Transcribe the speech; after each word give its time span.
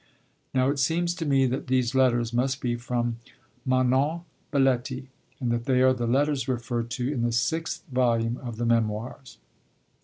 Now, 0.51 0.71
it 0.71 0.79
seems 0.79 1.13
to 1.13 1.27
me 1.27 1.45
that 1.45 1.67
these 1.67 1.93
letters 1.93 2.33
must 2.33 2.59
be 2.59 2.75
from 2.75 3.17
Manon 3.67 4.21
Baletti, 4.51 5.09
and 5.39 5.51
that 5.51 5.65
they 5.65 5.83
are 5.83 5.93
the 5.93 6.07
letters 6.07 6.47
referred 6.47 6.89
to 6.97 7.13
in 7.13 7.21
the 7.21 7.31
sixth 7.31 7.83
volume 7.87 8.37
of 8.37 8.57
the 8.57 8.65
Memoirs. 8.65 9.37